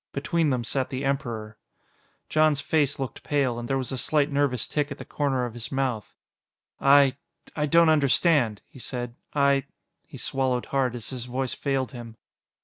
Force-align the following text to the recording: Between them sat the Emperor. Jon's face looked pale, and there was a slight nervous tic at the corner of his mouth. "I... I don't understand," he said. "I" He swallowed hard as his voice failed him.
Between 0.13 0.49
them 0.49 0.63
sat 0.63 0.89
the 0.89 1.05
Emperor. 1.05 1.59
Jon's 2.27 2.59
face 2.59 2.97
looked 2.97 3.21
pale, 3.21 3.59
and 3.59 3.67
there 3.67 3.77
was 3.77 3.91
a 3.91 3.99
slight 3.99 4.31
nervous 4.31 4.67
tic 4.67 4.91
at 4.91 4.97
the 4.97 5.05
corner 5.05 5.45
of 5.45 5.53
his 5.53 5.71
mouth. 5.71 6.15
"I... 6.79 7.17
I 7.55 7.67
don't 7.67 7.87
understand," 7.87 8.63
he 8.65 8.79
said. 8.79 9.13
"I" 9.35 9.65
He 10.07 10.17
swallowed 10.17 10.65
hard 10.65 10.95
as 10.95 11.11
his 11.11 11.25
voice 11.25 11.53
failed 11.53 11.91
him. 11.91 12.17